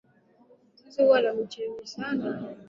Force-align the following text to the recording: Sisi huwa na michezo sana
Sisi 0.75 1.01
huwa 1.03 1.21
na 1.21 1.33
michezo 1.33 1.85
sana 1.85 2.41